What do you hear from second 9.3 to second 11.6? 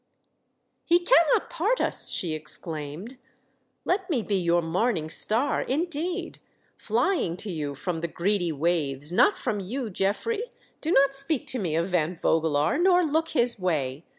from you, Geoffrey! Do not speak to